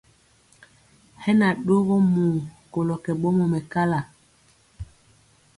[1.23, 2.31] Hɛ na ɗogɔ muu
[2.71, 3.99] kolɔ kɛ ɓɔmɔ mɛkala.